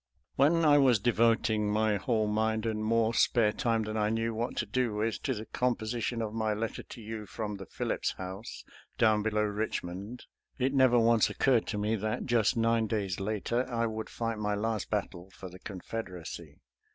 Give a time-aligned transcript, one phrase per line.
[0.35, 4.55] When I was devoting my whole mind and more spare time than I knew what
[4.57, 8.65] to do with to the composition of my letter to you from the Phillips House,
[8.97, 10.25] down below Richmond,
[10.57, 14.55] it never once occurred to me that just nine days later I would fight my
[14.55, 16.55] last battle for the Confeder acy.